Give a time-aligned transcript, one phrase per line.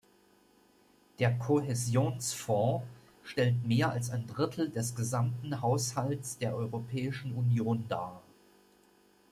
[1.19, 2.83] Der Kohäsionsfonds
[3.21, 8.23] stellt mehr als ein Drittel des gesamten Haushalts der Europäischen Union dar.